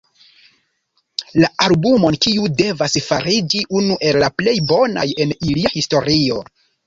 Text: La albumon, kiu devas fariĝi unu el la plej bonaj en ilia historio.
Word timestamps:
La 1.41 1.49
albumon, 1.65 2.17
kiu 2.27 2.47
devas 2.63 2.97
fariĝi 3.09 3.61
unu 3.81 3.99
el 4.09 4.19
la 4.25 4.31
plej 4.41 4.57
bonaj 4.71 5.07
en 5.27 5.35
ilia 5.51 5.73
historio. 5.77 6.41